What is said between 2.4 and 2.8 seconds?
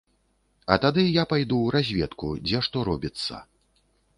дзе што